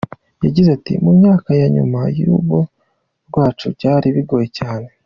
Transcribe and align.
Yagize 0.45 0.69
ati 0.77 0.93
“Mu 1.03 1.11
myaka 1.19 1.49
ya 1.59 1.67
nyuma 1.75 1.99
y’urugo 2.15 2.57
rwacu, 3.27 3.65
byari 3.75 4.07
bigoye 4.15 4.47
cyane. 4.59 4.87